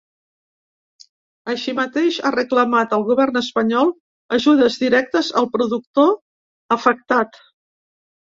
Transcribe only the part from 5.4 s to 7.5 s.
al productor afectat.